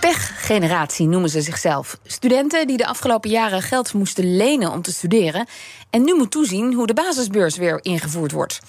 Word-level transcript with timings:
Pechgeneratie 0.00 1.06
noemen 1.06 1.30
ze 1.30 1.40
zichzelf. 1.40 1.98
Studenten 2.04 2.66
die 2.66 2.76
de 2.76 2.86
afgelopen 2.86 3.30
jaren 3.30 3.62
geld 3.62 3.92
moesten 3.92 4.36
lenen 4.36 4.72
om 4.72 4.82
te 4.82 4.92
studeren... 4.92 5.46
en 5.90 6.04
nu 6.04 6.14
moet 6.14 6.30
toezien 6.30 6.74
hoe 6.74 6.86
de 6.86 6.94
basisbeurs 6.94 7.56
weer 7.56 7.78
ingevoerd 7.82 8.32
wordt. 8.32 8.60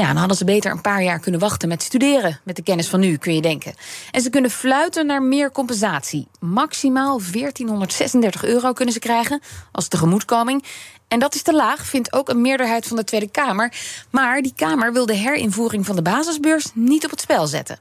Ja, 0.00 0.06
dan 0.06 0.16
hadden 0.16 0.36
ze 0.36 0.44
beter 0.44 0.70
een 0.70 0.80
paar 0.80 1.02
jaar 1.02 1.18
kunnen 1.18 1.40
wachten 1.40 1.68
met 1.68 1.82
studeren... 1.82 2.40
met 2.44 2.56
de 2.56 2.62
kennis 2.62 2.88
van 2.88 3.00
nu, 3.00 3.16
kun 3.16 3.34
je 3.34 3.40
denken. 3.40 3.74
En 4.10 4.20
ze 4.20 4.30
kunnen 4.30 4.50
fluiten 4.50 5.06
naar 5.06 5.22
meer 5.22 5.52
compensatie. 5.52 6.28
Maximaal 6.38 7.20
1436 7.32 8.44
euro 8.44 8.72
kunnen 8.72 8.94
ze 8.94 9.00
krijgen 9.00 9.40
als 9.72 9.88
tegemoetkoming. 9.88 10.64
En 11.08 11.18
dat 11.18 11.34
is 11.34 11.42
te 11.42 11.54
laag, 11.54 11.86
vindt 11.86 12.12
ook 12.12 12.28
een 12.28 12.40
meerderheid 12.40 12.86
van 12.86 12.96
de 12.96 13.04
Tweede 13.04 13.30
Kamer. 13.30 13.72
Maar 14.10 14.42
die 14.42 14.52
Kamer 14.56 14.92
wil 14.92 15.06
de 15.06 15.14
herinvoering 15.14 15.86
van 15.86 15.96
de 15.96 16.02
basisbeurs 16.02 16.70
niet 16.74 17.04
op 17.04 17.10
het 17.10 17.20
spel 17.20 17.46
zetten. 17.46 17.78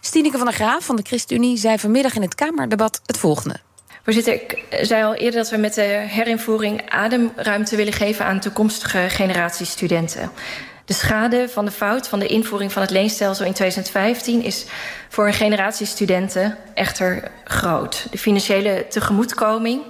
Stineke 0.00 0.36
van 0.36 0.46
der 0.46 0.54
Graaf 0.54 0.84
van 0.84 0.96
de 0.96 1.02
ChristenUnie 1.02 1.56
zei 1.56 1.78
vanmiddag 1.78 2.14
in 2.14 2.22
het 2.22 2.34
Kamerdebat 2.34 3.00
het 3.06 3.18
volgende. 3.18 3.56
Voorzitter, 4.04 4.34
ik 4.34 4.64
zei 4.80 5.04
al 5.04 5.14
eerder 5.14 5.40
dat 5.40 5.50
we 5.50 5.56
met 5.56 5.74
de 5.74 6.04
herinvoering 6.08 6.90
ademruimte 6.90 7.76
willen 7.76 7.92
geven 7.92 8.24
aan 8.24 8.40
toekomstige 8.40 9.06
generaties 9.08 9.70
studenten. 9.70 10.30
De 10.90 10.96
schade 10.96 11.48
van 11.48 11.64
de 11.64 11.70
fout 11.70 12.08
van 12.08 12.18
de 12.18 12.26
invoering 12.26 12.72
van 12.72 12.82
het 12.82 12.90
leenstelsel 12.90 13.44
in 13.44 13.52
2015 13.52 14.42
is 14.42 14.64
voor 15.08 15.26
een 15.26 15.34
generatie 15.34 15.86
studenten 15.86 16.56
echter 16.74 17.30
groot. 17.44 18.06
De 18.10 18.18
financiële 18.18 18.86
tegemoetkoming 18.88 19.82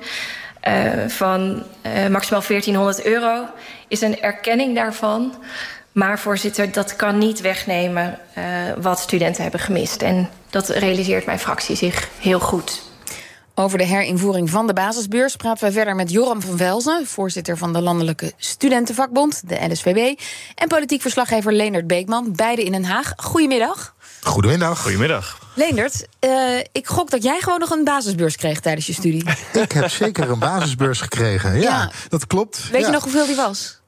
uh, 0.68 1.08
van 1.08 1.62
uh, 1.86 2.06
maximaal 2.06 2.42
1400 2.48 3.04
euro 3.04 3.46
is 3.88 4.00
een 4.00 4.20
erkenning 4.20 4.74
daarvan. 4.74 5.34
Maar 5.92 6.18
voorzitter, 6.18 6.72
dat 6.72 6.96
kan 6.96 7.18
niet 7.18 7.40
wegnemen 7.40 8.18
uh, 8.38 8.44
wat 8.80 8.98
studenten 8.98 9.42
hebben 9.42 9.60
gemist. 9.60 10.02
En 10.02 10.28
dat 10.50 10.68
realiseert 10.68 11.26
mijn 11.26 11.38
fractie 11.38 11.76
zich 11.76 12.08
heel 12.18 12.40
goed. 12.40 12.89
Over 13.60 13.78
de 13.78 13.84
herinvoering 13.84 14.50
van 14.50 14.66
de 14.66 14.72
basisbeurs 14.72 15.36
praten 15.36 15.66
we 15.66 15.72
verder 15.72 15.96
met 15.96 16.10
Joram 16.10 16.40
van 16.40 16.56
Velzen, 16.56 17.06
voorzitter 17.06 17.56
van 17.56 17.72
de 17.72 17.80
Landelijke 17.80 18.32
Studentenvakbond, 18.36 19.48
de 19.48 19.66
LSVB, 19.70 20.18
en 20.54 20.68
politiek 20.68 21.00
verslaggever 21.00 21.52
Leonard 21.52 21.86
Beekman, 21.86 22.32
beide 22.36 22.62
in 22.62 22.72
Den 22.72 22.84
Haag. 22.84 23.12
Goedemiddag. 23.16 23.94
Goedemiddag. 24.22 24.82
Goedemiddag. 24.82 25.38
Leendert, 25.54 26.06
uh, 26.20 26.58
ik 26.72 26.86
gok 26.86 27.10
dat 27.10 27.22
jij 27.22 27.40
gewoon 27.40 27.58
nog 27.58 27.70
een 27.70 27.84
basisbeurs 27.84 28.36
kreeg 28.36 28.60
tijdens 28.60 28.86
je 28.86 28.92
studie. 28.92 29.24
ik 29.52 29.72
heb 29.72 29.88
zeker 29.88 30.30
een 30.30 30.38
basisbeurs 30.38 31.00
gekregen. 31.00 31.54
Ja, 31.54 31.60
ja. 31.60 31.90
dat 32.08 32.26
klopt. 32.26 32.68
Weet 32.70 32.80
ja. 32.80 32.86
je 32.86 32.92
nog 32.92 33.02
hoeveel 33.02 33.26
die 33.26 33.36
was? 33.36 33.79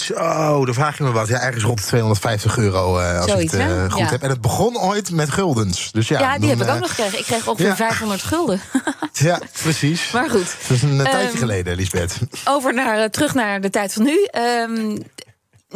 Zo, 0.00 0.64
dan 0.64 0.74
vraag 0.74 0.98
je 0.98 1.04
me 1.04 1.10
wat. 1.10 1.28
Ja, 1.28 1.40
ergens 1.40 1.64
rond 1.64 1.78
de 1.78 1.84
250 1.84 2.58
euro 2.58 2.98
uh, 2.98 3.20
als 3.20 3.30
Zoiets, 3.30 3.54
ik 3.54 3.60
het 3.60 3.70
uh, 3.70 3.90
goed 3.90 3.98
ja. 3.98 4.06
heb. 4.06 4.22
En 4.22 4.30
het 4.30 4.40
begon 4.40 4.78
ooit 4.78 5.10
met 5.10 5.30
guldens. 5.30 5.92
Dus 5.92 6.08
ja, 6.08 6.18
ja 6.18 6.38
die 6.38 6.48
dan, 6.48 6.58
heb 6.58 6.68
ik 6.68 6.74
ook 6.74 6.80
nog 6.80 6.88
gekregen. 6.88 7.18
Ik 7.18 7.24
kreeg 7.24 7.48
ongeveer 7.48 7.76
500 7.76 8.22
gulden. 8.22 8.60
ja, 9.12 9.38
precies. 9.62 10.10
Maar 10.10 10.30
goed. 10.30 10.56
Dat 10.68 10.76
is 10.76 10.82
een 10.82 10.90
um, 10.90 11.04
tijdje 11.04 11.28
Ehm, 11.28 11.36
geleden, 11.36 11.76
Lisbeth. 11.76 12.18
Over 12.44 12.74
naar, 12.74 13.10
terug 13.10 13.34
naar 13.34 13.60
de 13.60 13.70
tijd 13.70 13.92
van 13.92 14.02
nu. 14.02 14.28
Um, 14.68 15.02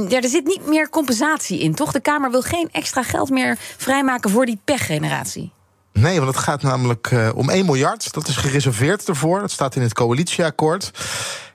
ja, 0.09 0.21
er 0.21 0.29
zit 0.29 0.47
niet 0.47 0.67
meer 0.67 0.89
compensatie 0.89 1.61
in, 1.61 1.75
toch? 1.75 1.93
De 1.93 2.01
Kamer 2.01 2.31
wil 2.31 2.43
geen 2.43 2.69
extra 2.73 3.03
geld 3.03 3.31
meer 3.31 3.59
vrijmaken 3.77 4.31
voor 4.31 4.47
die 4.47 4.59
pechgeneratie. 4.65 5.53
Nee, 5.93 6.21
want 6.21 6.35
het 6.35 6.45
gaat 6.45 6.63
namelijk 6.63 7.11
uh, 7.11 7.29
om 7.35 7.51
1 7.51 7.65
miljard. 7.65 8.13
Dat 8.13 8.29
is 8.29 8.37
gereserveerd 8.37 9.09
ervoor. 9.09 9.41
Dat 9.41 9.51
staat 9.51 9.77
in 9.77 9.83
het 9.83 9.93
coalitieakkoord. 9.93 10.91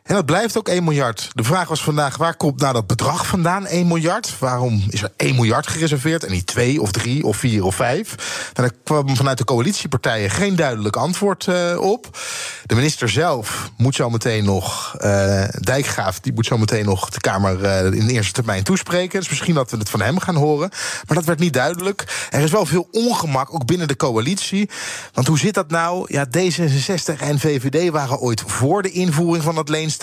En 0.09 0.15
dat 0.15 0.25
blijft 0.25 0.57
ook 0.57 0.67
1 0.67 0.83
miljard. 0.83 1.29
De 1.33 1.43
vraag 1.43 1.67
was 1.67 1.83
vandaag, 1.83 2.17
waar 2.17 2.35
komt 2.35 2.59
nou 2.59 2.73
dat 2.73 2.87
bedrag 2.87 3.27
vandaan, 3.27 3.65
1 3.65 3.87
miljard? 3.87 4.39
Waarom 4.39 4.83
is 4.89 5.01
er 5.01 5.11
1 5.15 5.35
miljard 5.35 5.67
gereserveerd 5.67 6.23
en 6.23 6.31
niet 6.31 6.45
2 6.45 6.81
of 6.81 6.91
3 6.91 7.23
of 7.23 7.37
4 7.37 7.63
of 7.63 7.75
5? 7.75 8.15
Nou, 8.53 8.67
daar 8.67 8.71
kwam 8.83 9.15
vanuit 9.15 9.37
de 9.37 9.43
coalitiepartijen 9.43 10.29
geen 10.29 10.55
duidelijk 10.55 10.95
antwoord 10.95 11.45
uh, 11.45 11.79
op. 11.81 12.17
De 12.65 12.75
minister 12.75 13.09
zelf 13.09 13.71
moet 13.77 13.95
zo 13.95 14.09
meteen 14.09 14.45
nog, 14.45 14.95
uh, 15.01 15.43
Dijkgraaf, 15.59 16.19
die 16.19 16.33
moet 16.33 16.45
zo 16.45 16.57
meteen 16.57 16.85
nog 16.85 17.09
de 17.09 17.19
Kamer 17.19 17.61
uh, 17.61 17.99
in 17.99 18.07
de 18.07 18.13
eerste 18.13 18.33
termijn 18.33 18.63
toespreken. 18.63 19.19
Dus 19.19 19.29
misschien 19.29 19.55
dat 19.55 19.71
we 19.71 19.77
het 19.77 19.89
van 19.89 20.01
hem 20.01 20.19
gaan 20.19 20.35
horen. 20.35 20.69
Maar 21.07 21.17
dat 21.17 21.25
werd 21.25 21.39
niet 21.39 21.53
duidelijk. 21.53 22.27
Er 22.29 22.41
is 22.41 22.51
wel 22.51 22.65
veel 22.65 22.87
ongemak, 22.91 23.53
ook 23.53 23.65
binnen 23.65 23.87
de 23.87 23.95
coalitie. 23.95 24.69
Want 25.13 25.27
hoe 25.27 25.39
zit 25.39 25.53
dat 25.53 25.69
nou? 25.69 26.05
Ja, 26.07 26.25
D66 26.25 27.19
en 27.19 27.39
VVD 27.39 27.89
waren 27.89 28.19
ooit 28.19 28.43
voor 28.45 28.81
de 28.81 28.91
invoering 28.91 29.43
van 29.43 29.55
dat 29.55 29.69
leenstelsel 29.69 29.97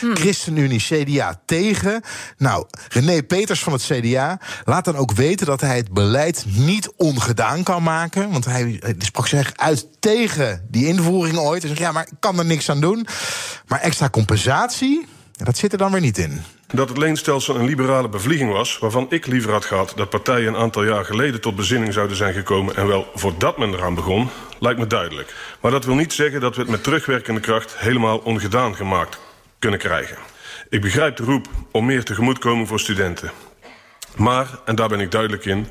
Hmm. 0.00 0.16
ChristenUnie, 0.16 0.80
CDA 0.80 1.40
tegen. 1.46 2.02
Nou, 2.36 2.66
René 2.88 3.22
Peters 3.22 3.62
van 3.62 3.72
het 3.72 3.82
CDA 3.82 4.40
laat 4.64 4.84
dan 4.84 4.96
ook 4.96 5.12
weten 5.12 5.46
dat 5.46 5.60
hij 5.60 5.76
het 5.76 5.92
beleid 5.92 6.44
niet 6.48 6.92
ongedaan 6.96 7.62
kan 7.62 7.82
maken. 7.82 8.30
Want 8.30 8.44
hij 8.44 8.82
sprak 8.98 9.26
zich 9.26 9.52
uit 9.56 9.86
tegen 10.00 10.66
die 10.70 10.86
invoering 10.86 11.38
ooit. 11.38 11.62
Hij 11.62 11.70
zegt, 11.70 11.82
ja, 11.82 11.92
maar 11.92 12.06
ik 12.10 12.16
kan 12.20 12.38
er 12.38 12.44
niks 12.44 12.70
aan 12.70 12.80
doen. 12.80 13.06
Maar 13.66 13.80
extra 13.80 14.10
compensatie, 14.10 15.06
dat 15.32 15.56
zit 15.56 15.72
er 15.72 15.78
dan 15.78 15.92
weer 15.92 16.00
niet 16.00 16.18
in. 16.18 16.42
Dat 16.74 16.88
het 16.88 16.98
leenstelsel 16.98 17.56
een 17.56 17.64
liberale 17.64 18.08
bevlieging 18.08 18.52
was, 18.52 18.78
waarvan 18.78 19.06
ik 19.08 19.26
liever 19.26 19.52
had 19.52 19.64
gehad 19.64 19.92
dat 19.96 20.10
partijen 20.10 20.48
een 20.48 20.60
aantal 20.60 20.84
jaar 20.84 21.04
geleden 21.04 21.40
tot 21.40 21.56
bezinning 21.56 21.92
zouden 21.92 22.16
zijn 22.16 22.34
gekomen 22.34 22.76
en 22.76 22.86
wel 22.86 23.10
voordat 23.14 23.58
men 23.58 23.72
eraan 23.72 23.94
begon, 23.94 24.28
lijkt 24.58 24.78
me 24.78 24.86
duidelijk. 24.86 25.34
Maar 25.60 25.70
dat 25.70 25.84
wil 25.84 25.94
niet 25.94 26.12
zeggen 26.12 26.40
dat 26.40 26.54
we 26.54 26.60
het 26.60 26.70
met 26.70 26.82
terugwerkende 26.82 27.40
kracht 27.40 27.78
helemaal 27.78 28.18
ongedaan 28.18 28.74
gemaakt 28.74 29.18
kunnen 29.58 29.78
krijgen. 29.78 30.16
Ik 30.68 30.80
begrijp 30.80 31.16
de 31.16 31.24
roep 31.24 31.46
om 31.70 31.84
meer 31.84 32.04
tegemoetkoming 32.04 32.68
voor 32.68 32.80
studenten. 32.80 33.30
Maar, 34.18 34.58
en 34.64 34.74
daar 34.74 34.88
ben 34.88 35.00
ik 35.00 35.10
duidelijk 35.10 35.44
in, 35.44 35.66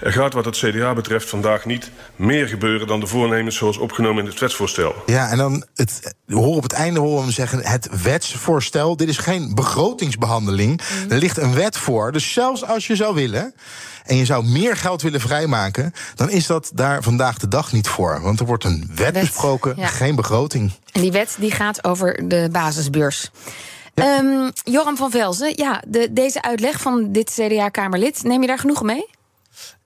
er 0.00 0.12
gaat 0.12 0.32
wat 0.32 0.44
het 0.44 0.56
CDA 0.56 0.92
betreft 0.94 1.28
vandaag 1.28 1.64
niet 1.64 1.90
meer 2.16 2.48
gebeuren 2.48 2.86
dan 2.86 3.00
de 3.00 3.06
voornemens 3.06 3.56
zoals 3.56 3.78
opgenomen 3.78 4.24
in 4.24 4.30
het 4.30 4.40
wetsvoorstel. 4.40 4.94
Ja, 5.06 5.30
en 5.30 5.36
dan 5.36 5.64
het, 5.74 6.14
we 6.26 6.36
horen 6.36 6.56
op 6.56 6.62
het 6.62 6.72
einde 6.72 7.00
horen 7.00 7.16
we 7.16 7.22
hem 7.22 7.32
zeggen: 7.32 7.60
het 7.62 7.88
wetsvoorstel. 8.02 8.96
Dit 8.96 9.08
is 9.08 9.18
geen 9.18 9.54
begrotingsbehandeling. 9.54 10.80
Mm. 10.80 11.10
Er 11.10 11.18
ligt 11.18 11.36
een 11.36 11.54
wet 11.54 11.76
voor. 11.76 12.12
Dus 12.12 12.32
zelfs 12.32 12.64
als 12.64 12.86
je 12.86 12.96
zou 12.96 13.14
willen 13.14 13.54
en 14.04 14.16
je 14.16 14.24
zou 14.24 14.44
meer 14.44 14.76
geld 14.76 15.02
willen 15.02 15.20
vrijmaken, 15.20 15.92
dan 16.14 16.30
is 16.30 16.46
dat 16.46 16.70
daar 16.74 17.02
vandaag 17.02 17.38
de 17.38 17.48
dag 17.48 17.72
niet 17.72 17.88
voor. 17.88 18.20
Want 18.22 18.40
er 18.40 18.46
wordt 18.46 18.64
een 18.64 18.90
wet, 18.94 19.12
wet 19.12 19.20
besproken, 19.20 19.74
ja. 19.76 19.86
geen 19.86 20.14
begroting. 20.14 20.72
En 20.92 21.00
die 21.00 21.12
wet 21.12 21.36
die 21.38 21.50
gaat 21.50 21.84
over 21.84 22.28
de 22.28 22.48
basisbeurs. 22.52 23.30
Um, 24.00 24.50
Joram 24.64 24.96
van 24.96 25.10
Velzen, 25.10 25.52
ja, 25.56 25.82
de, 25.88 26.12
deze 26.12 26.42
uitleg 26.42 26.80
van 26.80 27.12
dit 27.12 27.30
CDA-Kamerlid, 27.30 28.22
neem 28.22 28.40
je 28.40 28.46
daar 28.46 28.58
genoeg 28.58 28.82
mee? 28.82 29.06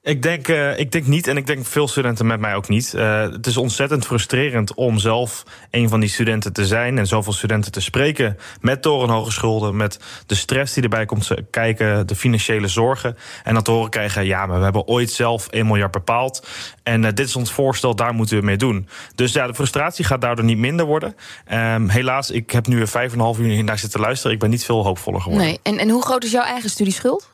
Ik 0.04 0.22
denk, 0.22 0.48
uh, 0.48 0.78
ik 0.78 0.92
denk 0.92 1.06
niet 1.06 1.26
en 1.26 1.37
ik 1.37 1.47
denk 1.47 1.66
veel 1.66 1.88
studenten 1.88 2.26
met 2.26 2.41
mij 2.41 2.54
ook 2.54 2.69
niet. 2.69 2.92
Uh, 2.97 3.20
het 3.20 3.47
is 3.47 3.56
ontzettend 3.56 4.06
frustrerend 4.06 4.75
om 4.75 4.98
zelf 4.98 5.42
een 5.70 5.88
van 5.88 6.00
die 6.00 6.09
studenten 6.09 6.53
te 6.53 6.66
zijn... 6.66 6.98
en 6.98 7.06
zoveel 7.06 7.32
studenten 7.32 7.72
te 7.72 7.81
spreken 7.81 8.38
met 8.60 8.82
torenhoge 8.82 9.31
schulden... 9.31 9.76
met 9.76 9.98
de 10.26 10.34
stress 10.34 10.75
die 10.75 10.82
erbij 10.82 11.06
komt 11.06 11.31
kijken, 11.50 12.06
de 12.06 12.16
financiële 12.16 12.69
zorgen... 12.69 13.16
en 13.44 13.54
dan 13.54 13.62
te 13.62 13.70
horen 13.70 13.91
krijgen, 13.91 14.25
ja, 14.25 14.47
maar 14.47 14.59
we 14.59 14.65
hebben 14.65 14.87
ooit 14.87 15.10
zelf 15.10 15.48
1 15.48 15.66
miljard 15.66 15.92
bepaald... 15.92 16.47
en 16.82 17.03
uh, 17.03 17.09
dit 17.09 17.26
is 17.26 17.36
ons 17.36 17.53
voorstel, 17.53 17.94
daar 17.94 18.15
moeten 18.15 18.38
we 18.38 18.44
mee 18.44 18.56
doen. 18.56 18.88
Dus 19.15 19.32
ja, 19.32 19.47
de 19.47 19.54
frustratie 19.54 20.04
gaat 20.04 20.21
daardoor 20.21 20.44
niet 20.44 20.59
minder 20.59 20.86
worden. 20.86 21.16
Um, 21.53 21.88
helaas, 21.88 22.30
ik 22.30 22.51
heb 22.51 22.66
nu 22.66 22.86
vijf 22.86 23.12
en 23.12 23.18
een 23.18 23.24
half 23.24 23.39
uur 23.39 23.65
naar 23.65 23.78
zitten 23.78 24.01
luisteren. 24.01 24.33
Ik 24.33 24.41
ben 24.41 24.51
niet 24.51 24.65
veel 24.65 24.84
hoopvoller 24.84 25.21
geworden. 25.21 25.47
Nee, 25.47 25.59
en, 25.62 25.78
en 25.78 25.89
hoe 25.89 26.03
groot 26.03 26.24
is 26.24 26.30
jouw 26.30 26.45
eigen 26.45 26.71
studieschuld? 26.71 27.33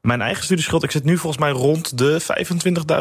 Mijn 0.00 0.20
eigen 0.20 0.44
studieschuld, 0.44 0.82
ik 0.82 0.90
zit 0.90 1.04
nu 1.04 1.18
volgens 1.18 1.42
mij 1.42 1.50
rond 1.50 1.98
de 1.98 2.20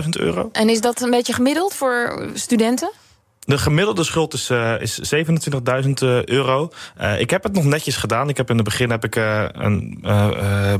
25.000 0.04 0.10
euro. 0.10 0.50
En 0.51 0.69
is 0.69 0.81
dat 0.81 1.01
een 1.01 1.10
beetje 1.10 1.34
gemiddeld 1.34 1.74
voor 1.74 2.30
studenten? 2.34 2.92
De 3.39 3.57
gemiddelde 3.57 4.03
schuld 4.03 4.33
is, 4.33 4.50
uh, 4.50 4.81
is 4.81 5.13
27.000 5.15 5.91
euro. 6.25 6.69
Uh, 7.01 7.19
ik 7.19 7.30
heb 7.30 7.44
het 7.44 7.53
nog 7.53 7.63
netjes 7.63 7.95
gedaan. 7.95 8.30
Ik 8.30 8.38
heb 8.38 8.50
in 8.50 8.56
het 8.56 8.65
begin 8.65 8.89
heb 8.89 9.03
ik, 9.03 9.15
uh, 9.15 9.45
een, 9.51 10.00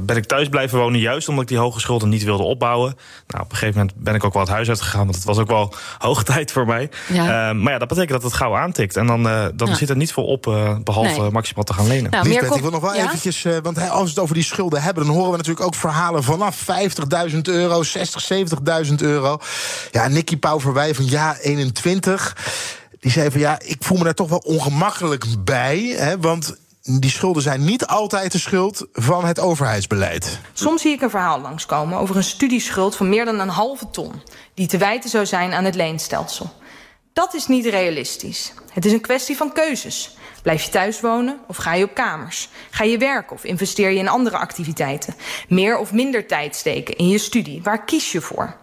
ben 0.02 0.18
ik 0.18 0.26
thuis 0.26 0.50
blijven 0.50 0.80
wonen, 0.80 1.00
juist 1.00 1.28
omdat 1.30 1.44
ik 1.44 1.50
die 1.50 1.58
hoge 1.58 1.80
schulden 1.80 2.10
niet 2.10 2.24
wilde 2.24 2.44
opbouwen. 2.44 2.98
Nou, 3.28 3.44
op 3.44 3.52
een 3.52 3.58
gegeven 3.58 3.80
moment 3.80 3.98
ben 3.98 4.16
ik 4.16 4.24
ook 4.24 4.34
wel 4.34 4.42
het 4.42 4.52
huis 4.52 4.68
uitgegaan, 4.68 5.04
want 5.04 5.16
het 5.16 5.24
was 5.24 5.38
ook 5.38 5.48
wel 5.48 5.74
hoog 5.98 6.24
tijd 6.24 6.52
voor 6.52 6.66
mij. 6.66 6.90
Ja. 7.08 7.54
maar 7.54 7.74
ja, 7.74 7.80
dat 7.80 7.88
betekent 7.88 8.12
dat 8.12 8.24
het 8.24 8.34
gauw 8.34 8.56
aantikt. 8.56 8.96
En 8.96 9.08
dan, 9.08 9.24
dan 9.56 9.68
ja. 9.68 9.76
zit 9.76 9.90
er 9.90 9.96
niet 9.96 10.14
veel 10.14 10.26
op, 10.26 10.44
behalve 10.84 11.22
nee. 11.22 11.32
maximaal 11.32 11.64
te 11.64 11.74
gaan 11.74 11.88
lenen. 11.88 12.12
Nou, 12.12 12.28
Lisbeth, 12.28 12.56
ik 12.56 12.62
wil 12.62 12.72
nog 12.72 12.82
wel 12.82 12.96
ja? 12.96 13.04
eventjes, 13.06 13.46
want 13.62 13.90
als 13.90 14.04
we 14.04 14.10
het 14.10 14.20
over 14.20 14.36
die 14.36 14.44
schulden 14.44 14.82
hebben, 14.82 15.06
dan 15.06 15.14
horen 15.16 15.32
we 15.32 15.38
natuurlijk 15.38 15.66
ook 15.66 15.76
verhalen 15.76 16.24
vanaf 16.24 16.66
50.000 17.32 17.38
euro, 17.42 17.84
60, 17.84 18.28
70.000 18.88 18.94
euro. 18.96 19.40
Ja, 19.92 20.08
Nicky 20.08 20.38
Pauw 20.38 20.60
van 20.60 20.94
ja 20.96 21.38
21 21.38 22.36
Die 23.00 23.12
zei 23.12 23.32
van 23.32 23.40
ja, 23.40 23.60
ik 23.60 23.84
voel 23.84 23.98
me 23.98 24.04
daar 24.04 24.14
toch 24.14 24.30
wel 24.30 24.44
ongemakkelijk 24.46 25.26
bij. 25.40 25.80
Hè, 25.80 26.20
want 26.20 26.58
die 26.82 27.10
schulden 27.10 27.42
zijn 27.42 27.64
niet 27.64 27.88
altijd 27.88 28.32
de 28.32 28.40
schuld 28.40 28.86
van 28.94 29.26
het 29.26 29.40
overheidsbeleid. 29.40 30.40
Soms 30.54 30.82
zie 30.82 30.92
ik 30.92 31.02
een 31.02 31.10
verhaal 31.10 31.42
langskomen 31.42 31.98
over 31.98 32.16
een 32.16 32.24
studieschuld 32.24 32.96
van 32.96 33.10
meer 33.10 33.26
dan 33.26 33.40
een 33.40 33.50
halve 33.50 33.90
ton, 33.90 34.14
die 34.54 34.68
te 34.68 34.78
wijten 34.78 35.10
zou 35.10 35.26
zijn 35.26 35.54
aan 35.54 35.64
het 35.64 35.76
leenstelsel. 35.76 36.52
Dat 37.14 37.34
is 37.34 37.48
niet 37.48 37.66
realistisch. 37.66 38.54
Het 38.70 38.86
is 38.86 38.92
een 38.92 39.02
kwestie 39.02 39.38
van 39.38 39.54
keuzes. 39.54 40.18
Blijf 40.42 40.64
je 40.64 40.72
thuis 40.72 41.02
wonen 41.02 41.40
of 41.48 41.58
ga 41.58 41.74
je 41.74 41.84
op 41.84 41.94
kamers? 41.94 42.50
Ga 42.70 42.84
je 42.84 42.98
werken 42.98 43.36
of 43.36 43.44
investeer 43.44 43.90
je 43.90 44.00
in 44.00 44.08
andere 44.08 44.38
activiteiten? 44.38 45.16
Meer 45.48 45.78
of 45.78 45.94
minder 45.94 46.28
tijd 46.28 46.56
steken 46.56 46.96
in 46.96 47.08
je 47.08 47.18
studie? 47.18 47.62
Waar 47.64 47.86
kies 47.86 48.12
je 48.12 48.22
voor? 48.22 48.56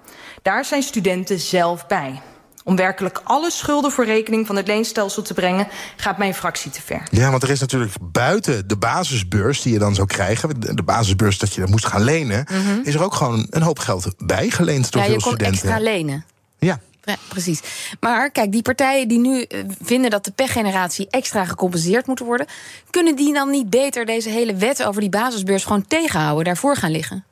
Daar 0.42 0.64
zijn 0.64 0.82
studenten 0.82 1.38
zelf 1.38 1.86
bij. 1.86 2.22
Om 2.66 2.76
werkelijk 2.76 3.20
alle 3.24 3.50
schulden 3.50 3.92
voor 3.92 4.04
rekening 4.04 4.46
van 4.46 4.56
het 4.56 4.66
leenstelsel 4.66 5.22
te 5.22 5.34
brengen, 5.34 5.68
gaat 5.96 6.18
mijn 6.18 6.34
fractie 6.34 6.70
te 6.70 6.82
ver. 6.82 7.02
Ja, 7.10 7.30
want 7.30 7.42
er 7.42 7.50
is 7.50 7.60
natuurlijk 7.60 7.92
buiten 8.00 8.68
de 8.68 8.76
basisbeurs 8.76 9.62
die 9.62 9.72
je 9.72 9.78
dan 9.78 9.94
zou 9.94 10.06
krijgen, 10.06 10.60
de 10.60 10.82
basisbeurs 10.82 11.38
dat 11.38 11.54
je 11.54 11.62
er 11.62 11.68
moest 11.68 11.86
gaan 11.86 12.02
lenen, 12.02 12.46
is 12.84 12.94
er 12.94 13.02
ook 13.02 13.14
gewoon 13.14 13.46
een 13.50 13.62
hoop 13.62 13.78
geld 13.78 14.14
bijgeleend 14.18 14.92
door 14.92 15.02
ja, 15.02 15.06
je 15.06 15.12
veel 15.12 15.22
kon 15.22 15.32
studenten. 15.32 15.62
extra 15.62 15.80
lenen. 15.80 16.24
Ja. 16.58 16.80
Ja, 17.02 17.16
precies. 17.28 17.60
Maar 18.00 18.30
kijk, 18.30 18.52
die 18.52 18.62
partijen 18.62 19.08
die 19.08 19.18
nu 19.18 19.42
eh, 19.42 19.60
vinden 19.82 20.10
dat 20.10 20.24
de 20.24 20.30
pechgeneratie 20.30 21.06
extra 21.10 21.44
gecompenseerd 21.44 22.06
moet 22.06 22.18
worden, 22.18 22.46
kunnen 22.90 23.16
die 23.16 23.32
dan 23.32 23.50
niet 23.50 23.70
beter 23.70 24.04
deze 24.04 24.28
hele 24.28 24.54
wet 24.54 24.84
over 24.84 25.00
die 25.00 25.10
basisbeurs 25.10 25.64
gewoon 25.64 25.86
tegenhouden, 25.86 26.44
daarvoor 26.44 26.76
gaan 26.76 26.90
liggen? 26.90 27.24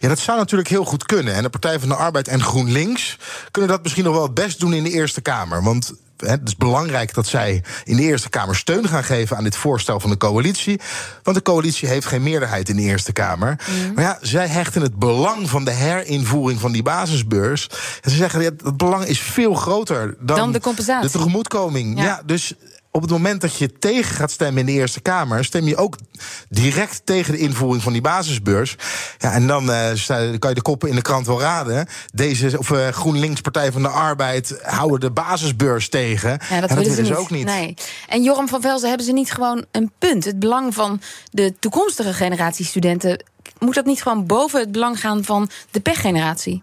Ja, 0.00 0.08
dat 0.08 0.18
zou 0.18 0.38
natuurlijk 0.38 0.68
heel 0.68 0.84
goed 0.84 1.06
kunnen. 1.06 1.34
En 1.34 1.42
de 1.42 1.50
Partij 1.50 1.80
van 1.80 1.88
de 1.88 1.94
Arbeid 1.94 2.28
en 2.28 2.42
GroenLinks 2.42 3.18
kunnen 3.50 3.70
dat 3.70 3.82
misschien 3.82 4.04
nog 4.04 4.14
wel 4.14 4.22
het 4.22 4.34
best 4.34 4.60
doen 4.60 4.72
in 4.72 4.84
de 4.84 4.90
Eerste 4.90 5.20
Kamer. 5.20 5.62
Want 5.62 5.92
het 6.16 6.40
is 6.44 6.56
belangrijk 6.56 7.14
dat 7.14 7.26
zij 7.26 7.62
in 7.84 7.96
de 7.96 8.02
Eerste 8.02 8.28
Kamer 8.28 8.56
steun 8.56 8.88
gaan 8.88 9.04
geven 9.04 9.36
aan 9.36 9.44
dit 9.44 9.56
voorstel 9.56 10.00
van 10.00 10.10
de 10.10 10.16
coalitie. 10.16 10.80
Want 11.22 11.36
de 11.36 11.42
coalitie 11.42 11.88
heeft 11.88 12.06
geen 12.06 12.22
meerderheid 12.22 12.68
in 12.68 12.76
de 12.76 12.82
Eerste 12.82 13.12
Kamer. 13.12 13.58
Maar 13.94 14.04
ja, 14.04 14.18
zij 14.20 14.48
hechten 14.48 14.82
het 14.82 14.98
belang 14.98 15.50
van 15.50 15.64
de 15.64 15.70
herinvoering 15.70 16.60
van 16.60 16.72
die 16.72 16.82
basisbeurs. 16.82 17.68
En 18.02 18.10
ze 18.10 18.16
zeggen, 18.16 18.42
ja, 18.42 18.50
dat 18.56 18.76
belang 18.76 19.04
is 19.04 19.20
veel 19.20 19.54
groter 19.54 20.16
dan, 20.20 20.36
Dan 20.36 20.52
de 20.52 20.60
compensatie. 20.60 21.10
De 21.10 21.18
tegemoetkoming. 21.18 21.98
Ja. 21.98 22.04
ja 22.04 22.22
dus 22.24 22.54
op 22.94 23.02
het 23.02 23.10
moment 23.10 23.40
dat 23.40 23.56
je 23.56 23.72
tegen 23.72 24.14
gaat 24.14 24.30
stemmen 24.30 24.60
in 24.60 24.66
de 24.66 24.72
Eerste 24.72 25.00
Kamer, 25.00 25.44
stem 25.44 25.66
je 25.66 25.76
ook 25.76 25.96
direct 26.48 27.00
tegen 27.04 27.32
de 27.32 27.38
invoering 27.38 27.82
van 27.82 27.92
die 27.92 28.02
basisbeurs. 28.02 28.76
Ja, 29.18 29.32
en 29.32 29.46
dan 29.46 29.72
eh, 29.72 29.90
kan 30.38 30.48
je 30.50 30.54
de 30.54 30.62
koppen 30.62 30.88
in 30.88 30.94
de 30.94 31.02
krant 31.02 31.26
wel 31.26 31.40
raden. 31.40 31.86
Deze 32.12 32.58
of 32.58 32.70
eh, 32.70 32.88
GroenLinks 32.88 33.40
Partij 33.40 33.72
van 33.72 33.82
de 33.82 33.88
Arbeid 33.88 34.58
houden 34.62 35.00
de 35.00 35.10
basisbeurs 35.10 35.88
tegen. 35.88 36.38
Ja, 36.50 36.60
dat 36.60 36.70
En 36.70 36.76
willen 36.76 36.94
ze 36.94 37.02
niet. 37.02 37.12
ook 37.12 37.30
niet. 37.30 37.44
Nee. 37.44 37.74
En 38.08 38.22
Joram 38.22 38.48
van 38.48 38.60
Velzen, 38.60 38.88
hebben 38.88 39.06
ze 39.06 39.12
niet 39.12 39.32
gewoon 39.32 39.64
een 39.70 39.90
punt? 39.98 40.24
Het 40.24 40.38
belang 40.38 40.74
van 40.74 41.00
de 41.30 41.54
toekomstige 41.58 42.12
generatie 42.12 42.64
studenten... 42.64 43.24
moet 43.58 43.74
dat 43.74 43.84
niet 43.84 44.02
gewoon 44.02 44.26
boven 44.26 44.60
het 44.60 44.72
belang 44.72 45.00
gaan 45.00 45.24
van 45.24 45.50
de 45.70 45.80
pechgeneratie? 45.80 46.62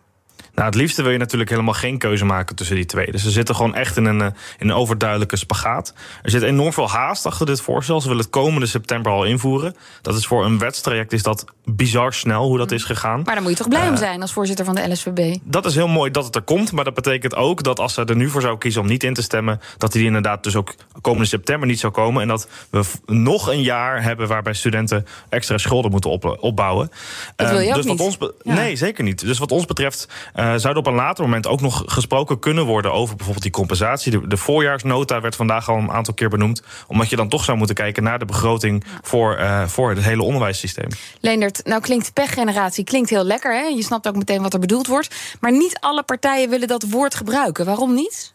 Nou, 0.62 0.74
het 0.74 0.82
liefste 0.82 1.02
wil 1.02 1.12
je 1.12 1.18
natuurlijk 1.18 1.50
helemaal 1.50 1.74
geen 1.74 1.98
keuze 1.98 2.26
maken 2.26 2.56
tussen 2.56 2.76
die 2.76 2.86
twee. 2.86 3.12
Dus 3.12 3.24
ze 3.24 3.32
zitten 3.32 3.56
gewoon 3.56 3.76
echt 3.76 3.98
in 3.98 4.06
een, 4.06 4.22
eh, 4.22 4.28
in 4.58 4.70
een 4.70 4.76
overduidelijke 4.76 5.36
spagaat. 5.36 5.94
Er 6.24 6.30
zit 6.30 6.42
enorm 6.42 6.74
veel 6.74 6.90
haast 6.90 7.26
achter 7.26 7.46
dit 7.46 7.62
voorstel. 7.62 8.02
Ze 8.02 8.08
willen 8.08 8.24
het 8.24 8.32
komende 8.32 8.66
september 8.66 9.12
al 9.12 9.24
invoeren. 9.24 9.76
Dat 10.02 10.16
is 10.16 10.26
voor 10.26 10.46
een 10.46 10.58
wetstraject 10.58 11.14
is 11.14 11.24
dat 11.24 11.46
bizar 11.66 12.14
snel 12.14 12.48
hoe 12.48 12.58
dat 12.58 12.72
is 12.72 12.84
gegaan. 12.84 13.22
Maar 13.26 13.34
daar 13.34 13.42
moet 13.42 13.52
je 13.52 13.58
toch 13.58 13.68
blij 13.68 13.88
om 13.88 13.94
Eh, 13.94 14.00
zijn 14.00 14.22
als 14.22 14.34
voorzitter 14.34 14.66
van 14.66 14.76
de 14.76 14.88
LSVB? 14.88 15.38
Dat 15.44 15.66
is 15.66 15.76
heel 15.76 15.88
mooi 15.88 16.12
dat 16.12 16.26
het 16.26 16.36
er 16.36 16.42
komt, 16.42 16.72
maar 16.72 16.84
dat 16.84 16.94
betekent 16.94 17.36
ook 17.36 17.64
dat 17.64 17.80
als 17.80 17.94
ze 17.94 18.06
er 18.06 18.16
nu 18.16 18.30
voor 18.30 18.42
zou 18.42 18.58
kiezen 18.58 18.82
om 18.82 18.88
niet 18.88 19.04
in 19.04 19.14
te 19.14 19.22
stemmen, 19.22 19.60
dat 19.78 19.92
die 19.92 20.06
inderdaad 20.06 20.44
dus 20.44 20.56
ook 20.56 20.74
komende 21.02 21.28
september 21.28 21.68
niet 21.68 21.80
zou 21.80 21.94
komen. 21.94 22.22
En 22.22 22.28
dat 22.28 22.48
we 22.70 22.84
nog 23.06 23.50
een 23.50 23.62
jaar 23.62 24.04
hebben 24.04 24.28
waarbij 24.28 24.54
studenten 24.54 25.06
extra 25.30 25.58
schulden 25.58 25.92
moeten 25.92 26.10
op, 26.10 26.38
opbouwen. 26.40 26.92
Dat 27.36 27.50
wil 27.50 27.60
je 27.60 27.64
Eh, 27.64 27.70
ook 27.70 27.76
dus 27.76 27.86
wat 27.86 27.98
niet. 27.98 28.22
ons 28.22 28.34
Ja. 28.44 28.54
Nee, 28.54 28.76
zeker 28.76 29.04
niet. 29.04 29.20
Dus 29.20 29.38
wat 29.38 29.52
ons 29.52 29.66
betreft 29.66 30.08
eh, 30.34 30.51
zou 30.60 30.74
er 30.74 30.80
op 30.80 30.88
een 30.88 30.94
later 30.94 31.24
moment 31.24 31.48
ook 31.48 31.62
nog 31.62 31.84
gesproken 31.86 32.40
kunnen 32.40 32.66
worden 32.66 32.94
over 32.94 33.16
bijvoorbeeld 33.16 33.44
die 33.44 33.52
compensatie. 33.52 34.12
De, 34.12 34.28
de 34.28 34.38
voorjaarsnota 34.38 35.22
werd 35.22 35.36
vandaag 35.36 35.70
al 35.70 35.78
een 35.78 35.92
aantal 35.92 36.14
keer 36.14 36.30
benoemd, 36.30 36.62
omdat 36.88 37.10
je 37.10 37.16
dan 37.16 37.30
toch 37.30 37.44
zou 37.44 37.58
moeten 37.58 37.76
kijken 37.76 38.04
naar 38.04 38.20
de 38.20 38.26
begroting 38.26 38.84
voor, 39.02 39.36
eh, 39.36 39.68
voor 39.68 39.90
het 39.90 40.04
hele 40.04 40.24
onderwijssysteem. 40.24 40.90
Leendert, 41.20 41.62
nou 41.66 41.82
klinkt 41.82 42.14
pechgeneratie 42.14 42.84
klinkt 42.84 43.10
heel 43.10 43.24
lekker, 43.24 43.54
hè? 43.54 43.66
Je 43.66 43.84
snapt 43.84 44.08
ook 44.08 44.16
meteen 44.16 44.42
wat 44.42 44.54
er 44.54 44.60
bedoeld 44.60 44.88
wordt. 44.88 45.16
Maar 45.40 45.52
niet 45.52 45.78
alle 45.80 46.04
partijen 46.04 46.50
willen 46.50 46.68
dat 46.68 46.84
woord 46.90 47.16
gebruiken. 47.16 47.66
Waarom 47.66 47.94
niet? 47.94 48.34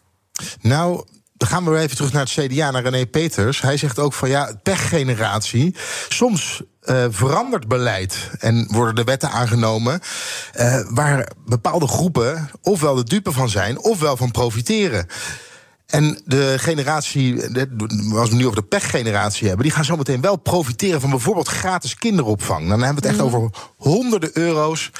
Nou, 0.61 1.05
dan 1.33 1.47
gaan 1.47 1.63
we 1.63 1.69
weer 1.69 1.79
even 1.79 1.95
terug 1.95 2.13
naar 2.13 2.27
het 2.33 2.51
CDA, 2.51 2.71
naar 2.71 2.83
René 2.83 3.05
Peters. 3.05 3.61
Hij 3.61 3.77
zegt 3.77 3.99
ook 3.99 4.13
van 4.13 4.29
ja, 4.29 4.53
pechgeneratie. 4.63 5.75
Soms 6.09 6.61
eh, 6.87 7.05
verandert 7.09 7.67
beleid 7.67 8.31
en 8.39 8.67
worden 8.71 8.95
de 8.95 9.03
wetten 9.03 9.31
aangenomen 9.31 9.99
eh, 10.53 10.79
waar 10.89 11.31
bepaalde 11.45 11.87
groepen 11.87 12.49
ofwel 12.61 12.95
de 12.95 13.03
dupe 13.03 13.31
van 13.31 13.49
zijn 13.49 13.79
ofwel 13.79 14.17
van 14.17 14.31
profiteren. 14.31 15.07
En 15.85 16.21
de 16.25 16.55
generatie, 16.57 17.43
als 18.13 18.29
we 18.29 18.35
nu 18.35 18.45
over 18.45 18.61
de 18.61 18.67
pechgeneratie 18.67 19.47
hebben, 19.47 19.65
die 19.65 19.75
gaan 19.75 19.85
zometeen 19.85 20.21
wel 20.21 20.35
profiteren 20.35 21.01
van 21.01 21.09
bijvoorbeeld 21.09 21.47
gratis 21.47 21.95
kinderopvang. 21.95 22.69
Dan 22.69 22.81
hebben 22.81 23.03
we 23.03 23.07
het 23.07 23.17
echt 23.17 23.25
over 23.25 23.49
honderden 23.77 24.29
euro's 24.33 24.91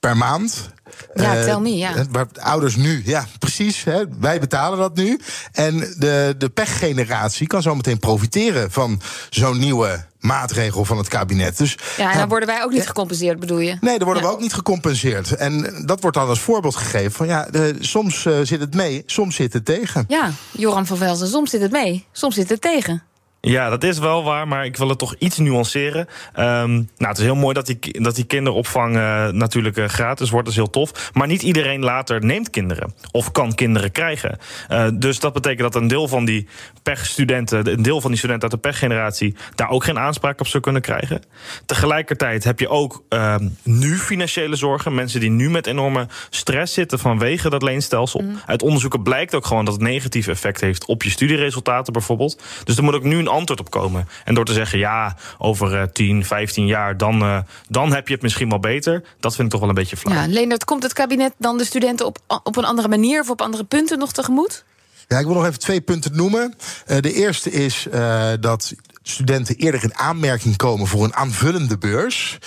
per 0.00 0.16
maand. 0.16 0.70
Ja, 1.14 1.36
Eh, 1.36 1.44
tel 1.44 1.60
me, 1.60 1.76
ja. 1.76 1.94
eh, 1.94 2.04
Waar 2.10 2.26
ouders 2.40 2.76
nu, 2.76 3.02
ja, 3.04 3.26
precies. 3.38 3.84
Hè, 3.84 4.04
wij 4.20 4.40
betalen 4.40 4.78
dat 4.78 4.96
nu. 4.96 5.20
En 5.52 5.78
de, 5.78 6.34
de 6.38 6.48
pechgeneratie 6.48 7.46
kan 7.46 7.62
zometeen 7.62 7.98
profiteren 7.98 8.70
van 8.70 9.00
zo'n 9.30 9.58
nieuwe 9.58 10.06
maatregel 10.18 10.84
van 10.84 10.98
het 10.98 11.08
kabinet. 11.08 11.58
Dus 11.58 11.76
Ja, 11.96 12.12
en 12.12 12.18
dan 12.18 12.28
worden 12.28 12.48
wij 12.48 12.62
ook 12.62 12.70
niet 12.72 12.86
gecompenseerd, 12.86 13.40
bedoel 13.40 13.58
je? 13.58 13.76
Nee, 13.80 13.96
daar 13.96 14.04
worden 14.06 14.22
Ja. 14.22 14.28
we 14.28 14.34
ook 14.34 14.40
niet 14.40 14.52
gecompenseerd. 14.54 15.34
En 15.36 15.82
dat 15.86 16.00
wordt 16.00 16.16
dan 16.16 16.28
als 16.28 16.40
voorbeeld 16.40 16.76
gegeven 16.76 17.12
van 17.12 17.26
ja, 17.26 17.46
de, 17.50 17.74
soms 17.80 18.26
eh, 18.26 18.34
zit 18.42 18.60
het 18.60 18.74
mee, 18.74 19.02
soms 19.06 19.34
zit 19.36 19.52
het 19.52 19.64
tegen. 19.64 20.04
Ja, 20.08 20.30
Joram 20.50 20.86
van 20.86 20.96
Velzen, 20.96 21.28
soms 21.28 21.50
zit 21.50 21.60
het 21.60 21.70
mee, 21.72 22.06
soms 22.12 22.34
zit 22.34 22.48
het 22.48 22.60
tegen. 22.60 23.02
Ja, 23.40 23.68
dat 23.68 23.84
is 23.84 23.98
wel 23.98 24.24
waar, 24.24 24.48
maar 24.48 24.64
ik 24.64 24.76
wil 24.76 24.88
het 24.88 24.98
toch 24.98 25.14
iets 25.18 25.38
nuanceren. 25.38 26.08
Ehm, 26.34 26.72
nou, 26.72 26.86
het 26.98 27.18
is 27.18 27.24
heel 27.24 27.34
mooi 27.34 27.54
dat 27.54 27.66
die, 27.66 28.02
dat 28.02 28.14
die 28.14 28.24
kinderopvang 28.24 28.96
eh, 28.96 29.28
natuurlijk 29.28 29.76
eh, 29.76 29.84
gratis 29.84 30.30
wordt. 30.30 30.44
Dat 30.44 30.54
is 30.54 30.60
heel 30.60 30.70
tof. 30.70 31.10
Maar 31.12 31.26
niet 31.26 31.42
iedereen 31.42 31.80
later 31.80 32.24
neemt 32.24 32.50
kinderen. 32.50 32.94
Of 33.10 33.32
kan 33.32 33.54
kinderen 33.54 33.92
krijgen. 33.92 34.38
Eh, 34.68 34.86
dus 34.94 35.20
dat 35.20 35.32
betekent 35.32 35.72
dat 35.72 35.82
een 35.82 35.88
deel 35.88 36.08
van 36.08 36.24
die 36.24 36.48
pechstudenten... 36.82 37.72
een 37.72 37.82
deel 37.82 38.00
van 38.00 38.10
die 38.10 38.18
studenten 38.18 38.50
uit 38.50 38.62
de 38.62 38.68
pechgeneratie... 38.68 39.36
daar 39.54 39.70
ook 39.70 39.84
geen 39.84 39.98
aanspraak 39.98 40.40
op 40.40 40.46
zou 40.46 40.62
kunnen 40.62 40.82
krijgen. 40.82 41.22
Tegelijkertijd 41.66 42.44
heb 42.44 42.60
je 42.60 42.68
ook 42.68 43.04
ehm, 43.08 43.48
nu 43.62 43.98
financiële 43.98 44.56
zorgen. 44.56 44.94
Mensen 44.94 45.20
die 45.20 45.30
nu 45.30 45.50
met 45.50 45.66
enorme 45.66 46.06
stress 46.30 46.74
zitten 46.74 46.98
vanwege 46.98 47.50
dat 47.50 47.62
leenstelsel. 47.62 48.24
Uit 48.46 48.62
onderzoeken 48.62 49.02
blijkt 49.02 49.34
ook 49.34 49.46
gewoon 49.46 49.64
dat 49.64 49.74
het 49.74 49.82
negatief 49.82 50.28
effect 50.28 50.60
heeft... 50.60 50.84
op 50.84 51.02
je 51.02 51.10
studieresultaten 51.10 51.92
bijvoorbeeld. 51.92 52.42
Dus 52.64 52.76
er 52.76 52.84
moet 52.84 52.94
ook 52.94 53.02
nu 53.02 53.18
een 53.18 53.27
antwoord 53.28 53.60
op 53.60 53.70
komen. 53.70 54.08
En 54.24 54.34
door 54.34 54.44
te 54.44 54.52
zeggen, 54.52 54.78
ja, 54.78 55.16
over 55.38 55.80
eh, 55.80 55.82
10, 55.92 56.24
15 56.24 56.66
jaar... 56.66 56.96
Dan, 56.96 57.22
eh, 57.22 57.38
dan 57.68 57.92
heb 57.92 58.08
je 58.08 58.14
het 58.14 58.22
misschien 58.22 58.48
wel 58.48 58.60
beter. 58.60 59.04
Dat 59.20 59.34
vind 59.34 59.46
ik 59.46 59.50
toch 59.50 59.60
wel 59.60 59.68
een 59.68 59.74
beetje 59.74 59.96
flauw. 59.96 60.14
Ja, 60.14 60.26
Leendert, 60.26 60.64
komt 60.64 60.82
het 60.82 60.92
kabinet 60.92 61.32
dan 61.38 61.58
de 61.58 61.64
studenten 61.64 62.06
op, 62.06 62.18
op 62.42 62.56
een 62.56 62.64
andere 62.64 62.88
manier 62.88 63.20
of 63.20 63.30
op 63.30 63.40
andere 63.40 63.64
punten 63.64 63.98
nog 63.98 64.12
tegemoet? 64.12 64.64
Ja, 65.08 65.18
ik 65.18 65.26
wil 65.26 65.34
nog 65.34 65.46
even 65.46 65.58
twee 65.58 65.80
punten 65.80 66.16
noemen. 66.16 66.54
Eh, 66.86 67.00
de 67.00 67.12
eerste 67.12 67.50
is 67.50 67.86
eh, 67.88 68.30
dat 68.40 68.74
studenten 69.02 69.56
eerder 69.56 69.82
in 69.82 69.98
aanmerking 69.98 70.56
komen 70.56 70.86
voor 70.86 71.04
een 71.04 71.14
aanvullende 71.14 71.78
beurs. 71.78 72.38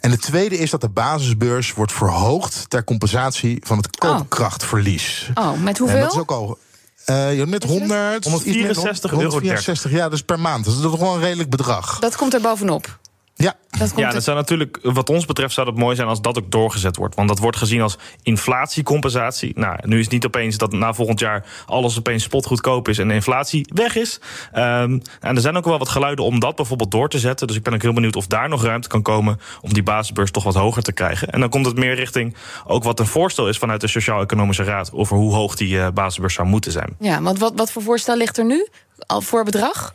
En 0.00 0.10
de 0.10 0.18
tweede 0.18 0.58
is 0.58 0.70
dat 0.70 0.80
de 0.80 0.88
basisbeurs 0.88 1.72
wordt 1.72 1.92
verhoogd 1.92 2.70
ter 2.70 2.84
compensatie 2.84 3.62
van 3.64 3.76
het 3.76 3.96
koopkrachtverlies. 3.96 5.30
Oh, 5.34 5.62
met 5.62 5.78
En 5.78 5.82
hoeveel? 5.82 6.00
dat 6.00 6.12
is 6.12 6.18
ook 6.18 6.30
al. 6.30 6.58
Eh, 7.06 7.36
ja, 7.36 7.46
met 7.46 7.64
100, 7.64 8.24
164 8.24 9.10
euro 9.10 9.22
164, 9.22 9.90
ja, 9.90 10.02
dat 10.02 10.12
is 10.12 10.22
per 10.22 10.40
maand. 10.40 10.64
Dat 10.64 10.74
is 10.74 10.80
toch 10.80 10.98
wel 10.98 11.14
een 11.14 11.20
redelijk 11.20 11.50
bedrag. 11.50 11.98
Dat 11.98 12.16
komt 12.16 12.34
er 12.34 12.40
bovenop. 12.40 12.98
Ja. 13.38 13.54
Dat 13.70 13.88
komt 13.88 14.00
Ja, 14.00 14.10
dat 14.10 14.22
zou 14.24 14.36
natuurlijk, 14.36 14.78
wat 14.82 15.10
ons 15.10 15.24
betreft, 15.24 15.54
zou 15.54 15.66
het 15.66 15.76
mooi 15.76 15.96
zijn 15.96 16.08
als 16.08 16.20
dat 16.20 16.38
ook 16.38 16.50
doorgezet 16.50 16.96
wordt. 16.96 17.14
Want 17.14 17.28
dat 17.28 17.38
wordt 17.38 17.56
gezien 17.56 17.80
als 17.80 17.98
inflatiecompensatie. 18.22 19.52
Nou, 19.54 19.78
nu 19.82 19.98
is 19.98 20.04
het 20.04 20.12
niet 20.12 20.26
opeens 20.26 20.56
dat 20.56 20.72
na 20.72 20.92
volgend 20.92 21.20
jaar 21.20 21.46
alles 21.66 21.98
opeens 21.98 22.22
spotgoedkoop 22.22 22.88
is 22.88 22.98
en 22.98 23.08
de 23.08 23.14
inflatie 23.14 23.70
weg 23.74 23.96
is. 23.96 24.20
Ehm, 24.52 24.98
en 25.20 25.34
er 25.34 25.40
zijn 25.40 25.56
ook 25.56 25.64
wel 25.64 25.78
wat 25.78 25.88
geluiden 25.88 26.24
om 26.24 26.40
dat 26.40 26.56
bijvoorbeeld 26.56 26.90
door 26.90 27.08
te 27.08 27.18
zetten. 27.18 27.46
Dus 27.46 27.56
ik 27.56 27.62
ben 27.62 27.74
ook 27.74 27.82
heel 27.82 27.92
benieuwd 27.92 28.16
of 28.16 28.26
daar 28.26 28.48
nog 28.48 28.62
ruimte 28.62 28.88
kan 28.88 29.02
komen 29.02 29.40
om 29.60 29.72
die 29.72 29.82
basisbeurs 29.82 30.30
toch 30.30 30.44
wat 30.44 30.54
hoger 30.54 30.82
te 30.82 30.92
krijgen. 30.92 31.30
En 31.30 31.40
dan 31.40 31.48
komt 31.48 31.66
het 31.66 31.76
meer 31.76 31.94
richting 31.94 32.36
ook 32.66 32.84
wat 32.84 33.00
een 33.00 33.06
voorstel 33.06 33.48
is 33.48 33.58
vanuit 33.58 33.80
de 33.80 33.88
Sociaal-Economische 33.88 34.64
Raad 34.64 34.92
over 34.92 35.16
hoe 35.16 35.34
hoog 35.34 35.56
die 35.56 35.80
eh, 35.80 35.88
basisbeurs 35.94 36.34
zou 36.34 36.48
moeten 36.48 36.72
zijn. 36.72 36.96
Ja, 36.98 37.22
want 37.22 37.38
wat, 37.38 37.52
wat 37.56 37.70
voor 37.70 37.82
voorstel 37.82 38.16
ligt 38.16 38.38
er 38.38 38.44
nu? 38.44 38.68
Al 39.06 39.20
voor 39.20 39.44
bedrag? 39.44 39.94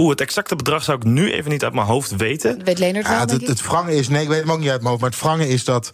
Oeh, 0.00 0.10
het 0.10 0.20
exacte 0.20 0.56
bedrag 0.56 0.84
zou 0.84 0.98
ik 0.98 1.04
nu 1.04 1.32
even 1.32 1.50
niet 1.50 1.64
uit 1.64 1.74
mijn 1.74 1.86
hoofd 1.86 2.16
weten. 2.16 2.64
Weet 2.64 2.78
wel, 2.78 2.88
Ja, 2.88 3.18
denk 3.18 3.30
het, 3.30 3.42
ik. 3.42 3.48
het 3.48 3.62
wrangen 3.66 3.92
is, 3.92 4.08
nee, 4.08 4.22
ik 4.22 4.28
weet 4.28 4.40
het 4.42 4.50
ook 4.50 4.58
niet 4.58 4.68
uit 4.68 4.78
mijn 4.78 4.88
hoofd, 4.88 5.00
maar 5.00 5.10
het 5.10 5.20
wrangen 5.20 5.48
is 5.48 5.64
dat 5.64 5.90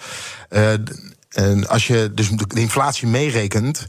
eh, 0.49 0.73
En 1.29 1.69
als 1.69 1.87
je 1.87 2.11
dus 2.15 2.29
de 2.29 2.61
inflatie 2.61 3.07
meerekent, 3.07 3.87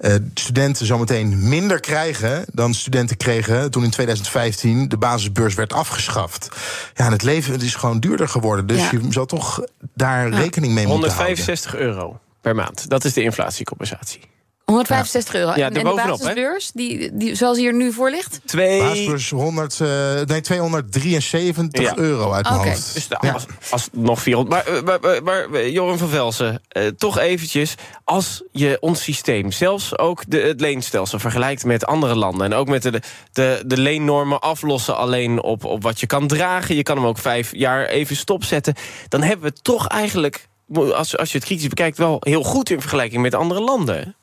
uh, 0.00 0.14
studenten 0.34 0.86
zometeen 0.86 1.48
minder 1.48 1.80
krijgen 1.80 2.44
dan 2.52 2.74
studenten 2.74 3.16
kregen 3.16 3.70
toen 3.70 3.84
in 3.84 3.90
2015 3.90 4.88
de 4.88 4.96
basisbeurs 4.96 5.54
werd 5.54 5.72
afgeschaft. 5.72 6.48
Ja, 6.94 7.06
en 7.06 7.12
het 7.12 7.22
leven 7.22 7.52
het 7.52 7.62
is 7.62 7.74
gewoon 7.74 8.00
duurder 8.00 8.28
geworden. 8.28 8.66
Dus 8.66 8.90
je 8.90 9.00
zal 9.08 9.26
toch 9.26 9.64
daar 9.94 10.28
rekening 10.28 10.72
mee 10.72 10.86
moeten 10.86 11.10
houden. 11.10 11.36
165 11.36 11.76
euro 11.76 12.20
per 12.40 12.54
maand. 12.54 12.88
Dat 12.88 13.04
is 13.04 13.12
de 13.12 13.22
inflatiecompensatie. 13.22 14.20
165 14.64 15.34
euro. 15.34 15.52
Ja, 15.56 15.66
en 15.66 15.72
de 15.72 15.82
basisbeurs, 15.82 16.70
die, 16.72 17.10
die, 17.12 17.34
zoals 17.34 17.58
hier 17.58 17.74
nu 17.74 17.92
voor 17.92 18.10
ligt? 18.10 18.40
Twee... 18.44 18.80
Basisbeurs 18.80 19.30
100, 19.30 19.78
uh, 19.82 19.88
nee, 20.26 20.40
273 20.40 21.82
ja. 21.82 21.96
euro 21.96 22.32
uit 22.32 22.44
mijn 22.44 22.58
okay. 22.58 22.70
hoofd. 22.70 22.94
Dus 22.94 23.06
ja. 23.20 23.32
als, 23.32 23.46
als 23.70 23.88
nog 23.92 24.22
400. 24.22 24.66
Maar, 24.66 24.84
maar, 24.84 25.22
maar, 25.22 25.50
maar 25.50 25.68
Joram 25.68 25.98
van 25.98 26.08
Velsen, 26.08 26.62
uh, 26.76 26.86
toch 26.86 27.18
eventjes. 27.18 27.74
Als 28.04 28.42
je 28.52 28.76
ons 28.80 29.02
systeem, 29.02 29.52
zelfs 29.52 29.98
ook 29.98 30.22
de, 30.28 30.38
het 30.38 30.60
leenstelsel... 30.60 31.18
vergelijkt 31.18 31.64
met 31.64 31.86
andere 31.86 32.14
landen... 32.14 32.46
en 32.46 32.54
ook 32.54 32.68
met 32.68 32.82
de, 32.82 33.00
de, 33.32 33.62
de 33.66 33.78
leennormen 33.78 34.40
aflossen 34.40 34.96
alleen 34.96 35.42
op, 35.42 35.64
op 35.64 35.82
wat 35.82 36.00
je 36.00 36.06
kan 36.06 36.26
dragen... 36.26 36.76
je 36.76 36.82
kan 36.82 36.96
hem 36.96 37.06
ook 37.06 37.18
vijf 37.18 37.56
jaar 37.56 37.86
even 37.86 38.16
stopzetten... 38.16 38.74
dan 39.08 39.22
hebben 39.22 39.50
we 39.50 39.56
toch 39.62 39.88
eigenlijk, 39.88 40.48
als, 40.74 41.16
als 41.16 41.32
je 41.32 41.38
het 41.38 41.46
kritisch 41.46 41.68
bekijkt... 41.68 41.98
wel 41.98 42.16
heel 42.20 42.42
goed 42.42 42.70
in 42.70 42.80
vergelijking 42.80 43.22
met 43.22 43.34
andere 43.34 43.60
landen. 43.60 44.16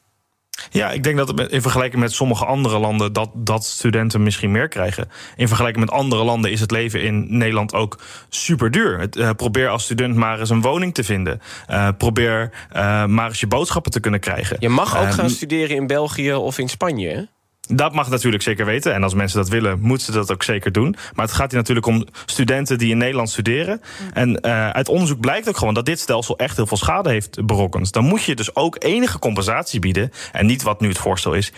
Ja, 0.69 0.91
ik 0.91 1.03
denk 1.03 1.17
dat 1.17 1.51
in 1.51 1.61
vergelijking 1.61 2.01
met 2.01 2.11
sommige 2.11 2.45
andere 2.45 2.79
landen 2.79 3.13
dat, 3.13 3.29
dat 3.33 3.65
studenten 3.65 4.23
misschien 4.23 4.51
meer 4.51 4.67
krijgen. 4.67 5.09
In 5.35 5.47
vergelijking 5.47 5.85
met 5.85 5.93
andere 5.93 6.23
landen 6.23 6.51
is 6.51 6.59
het 6.59 6.71
leven 6.71 7.01
in 7.01 7.37
Nederland 7.37 7.73
ook 7.73 7.99
super 8.29 8.71
duur. 8.71 9.07
Uh, 9.17 9.29
probeer 9.29 9.69
als 9.69 9.83
student 9.83 10.15
maar 10.15 10.39
eens 10.39 10.49
een 10.49 10.61
woning 10.61 10.93
te 10.93 11.03
vinden. 11.03 11.41
Uh, 11.69 11.87
probeer 11.97 12.51
uh, 12.75 13.05
maar 13.05 13.27
eens 13.27 13.39
je 13.39 13.47
boodschappen 13.47 13.91
te 13.91 13.99
kunnen 13.99 14.19
krijgen. 14.19 14.57
Je 14.59 14.69
mag 14.69 14.97
ook 14.97 15.11
gaan 15.11 15.29
studeren 15.29 15.75
in 15.75 15.87
België 15.87 16.33
of 16.33 16.57
in 16.57 16.69
Spanje. 16.69 17.27
Dat 17.73 17.93
mag 17.93 18.09
natuurlijk 18.09 18.43
zeker 18.43 18.65
weten. 18.65 18.93
En 18.93 19.03
als 19.03 19.13
mensen 19.13 19.37
dat 19.37 19.49
willen, 19.49 19.79
moeten 19.81 20.05
ze 20.05 20.11
dat 20.11 20.31
ook 20.31 20.43
zeker 20.43 20.71
doen. 20.71 20.95
Maar 21.13 21.25
het 21.25 21.33
gaat 21.33 21.51
hier 21.51 21.59
natuurlijk 21.59 21.85
om 21.85 22.05
studenten 22.25 22.77
die 22.77 22.91
in 22.91 22.97
Nederland 22.97 23.29
studeren. 23.29 23.81
En 24.13 24.39
uh, 24.41 24.69
uit 24.69 24.89
onderzoek 24.89 25.19
blijkt 25.19 25.49
ook 25.49 25.57
gewoon 25.57 25.73
dat 25.73 25.85
dit 25.85 25.99
stelsel 25.99 26.37
echt 26.37 26.55
heel 26.55 26.67
veel 26.67 26.77
schade 26.77 27.09
heeft 27.09 27.45
berokkend. 27.45 27.91
Dan 27.93 28.03
moet 28.03 28.23
je 28.23 28.35
dus 28.35 28.55
ook 28.55 28.75
enige 28.83 29.19
compensatie 29.19 29.79
bieden. 29.79 30.11
En 30.31 30.45
niet 30.45 30.63
wat 30.63 30.81
nu 30.81 30.87
het 30.87 30.97
voorstel 30.97 31.33
is, 31.33 31.51
10% 31.51 31.53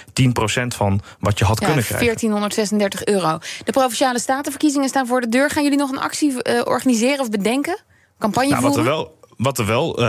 van 0.68 1.02
wat 1.20 1.40
je 1.40 1.46
had 1.46 1.60
ja, 1.60 1.66
kunnen 1.66 1.84
krijgen. 1.84 2.06
1436 2.06 3.06
euro. 3.06 3.38
De 3.66 3.72
provinciale 3.72 4.20
statenverkiezingen 4.20 4.90
staan 4.90 5.08
voor 5.08 5.22
de 5.22 5.30
deur. 5.30 5.50
Gaan 5.50 5.64
jullie 5.64 5.78
nog 5.78 5.92
een 5.92 6.00
actie 6.00 6.32
uh, 6.32 6.62
organiseren 6.64 7.20
of 7.20 7.30
bedenken? 7.30 7.78
Campagne 8.20 8.50
nou, 8.50 8.62
voeren? 8.62 8.84
Wat 8.84 8.86
er 8.86 8.96
wel 8.96 9.22
wat 9.38 9.58
we 9.58 9.66
wel 9.66 10.00
uh, 10.00 10.06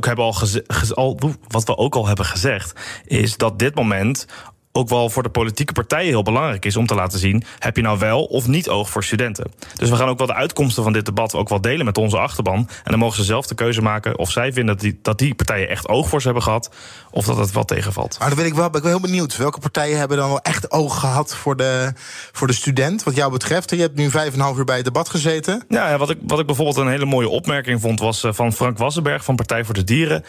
hebben 0.00 0.24
al, 0.24 0.34
al 0.94 1.18
wat 1.48 1.64
we 1.64 1.76
ook 1.76 1.94
al 1.94 2.06
hebben 2.06 2.24
gezegd, 2.24 2.72
is 3.04 3.36
dat 3.36 3.58
dit 3.58 3.74
moment 3.74 4.26
ook 4.72 4.88
wel 4.88 5.10
voor 5.10 5.22
de 5.22 5.28
politieke 5.28 5.72
partijen 5.72 6.08
heel 6.08 6.22
belangrijk 6.22 6.64
is 6.64 6.76
om 6.76 6.86
te 6.86 6.94
laten 6.94 7.18
zien: 7.18 7.42
heb 7.58 7.76
je 7.76 7.82
nou 7.82 7.98
wel 7.98 8.24
of 8.24 8.46
niet 8.46 8.68
oog 8.68 8.90
voor 8.90 9.04
studenten? 9.04 9.50
Dus 9.76 9.90
we 9.90 9.96
gaan 9.96 10.08
ook 10.08 10.18
wel 10.18 10.26
de 10.26 10.34
uitkomsten 10.34 10.82
van 10.82 10.92
dit 10.92 11.04
debat 11.04 11.34
ook 11.34 11.48
wel 11.48 11.60
delen 11.60 11.84
met 11.84 11.98
onze 11.98 12.18
achterban. 12.18 12.56
En 12.56 12.90
dan 12.90 12.98
mogen 12.98 13.16
ze 13.16 13.24
zelf 13.24 13.46
de 13.46 13.54
keuze 13.54 13.82
maken 13.82 14.18
of 14.18 14.30
zij 14.30 14.52
vinden 14.52 14.74
dat 14.74 14.84
die, 14.84 14.98
dat 15.02 15.18
die 15.18 15.34
partijen 15.34 15.68
echt 15.68 15.88
oog 15.88 16.08
voor 16.08 16.20
ze 16.20 16.26
hebben 16.26 16.44
gehad, 16.44 16.70
of 17.10 17.24
dat 17.24 17.36
het 17.36 17.52
wel 17.52 17.64
tegenvalt. 17.64 18.16
Maar 18.18 18.28
dan 18.28 18.36
ben 18.36 18.46
ik 18.46 18.54
wel, 18.54 18.70
ben 18.70 18.76
ik 18.76 18.82
wel 18.82 18.98
heel 18.98 19.08
benieuwd. 19.08 19.36
Welke 19.36 19.60
partijen 19.60 19.98
hebben 19.98 20.16
dan 20.16 20.28
wel 20.28 20.40
echt 20.40 20.70
oog 20.70 21.00
gehad 21.00 21.34
voor 21.34 21.56
de, 21.56 21.92
voor 22.32 22.46
de 22.46 22.52
student? 22.52 23.02
Wat 23.02 23.16
jou 23.16 23.32
betreft, 23.32 23.70
je 23.70 23.76
hebt 23.76 23.96
nu 23.96 24.10
vijf 24.10 24.32
en 24.32 24.34
een 24.34 24.40
half 24.40 24.58
uur 24.58 24.64
bij 24.64 24.76
het 24.76 24.84
debat 24.84 25.08
gezeten. 25.08 25.64
Ja, 25.68 25.98
wat 25.98 26.10
ik, 26.10 26.18
wat 26.22 26.38
ik 26.38 26.46
bijvoorbeeld 26.46 26.76
een 26.76 26.88
hele 26.88 27.04
mooie 27.04 27.28
opmerking 27.28 27.80
vond, 27.80 28.00
was 28.00 28.24
eh, 28.24 28.32
van 28.32 28.52
Frank 28.52 28.78
Wassenberg 28.78 29.24
van 29.24 29.36
Partij 29.36 29.64
voor 29.64 29.74
de 29.74 29.84
Dieren. 29.84 30.24